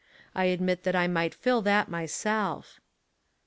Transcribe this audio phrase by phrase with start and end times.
[0.33, 2.79] I admit that I might fill that my self.